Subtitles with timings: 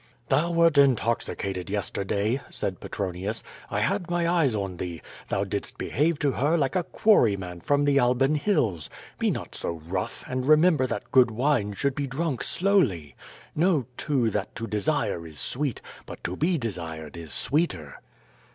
[0.29, 3.43] "Thou wert intoxicated yesterday,^^ said Petronius.
[3.69, 4.99] "I had my eyes on thee.
[5.27, 8.89] Thou didst behave to her like a quarryman from the Alban hills.
[9.19, 13.15] Be not so rough, and remember that good wine should be drunk slowly.
[13.55, 17.99] Know, too, that to de sire is sweet, but to be desired is sweeter.